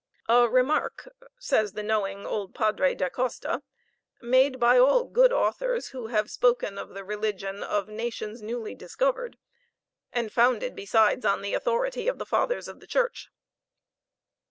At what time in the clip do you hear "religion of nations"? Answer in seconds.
7.03-8.41